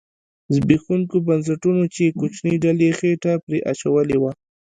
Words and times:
زبېښوونکو 0.55 1.17
بنسټونو 1.27 1.83
چې 1.95 2.15
کوچنۍ 2.19 2.55
ډلې 2.63 2.89
خېټه 2.97 3.33
پرې 3.45 3.59
اچولې 3.71 4.17
وه 4.21 4.31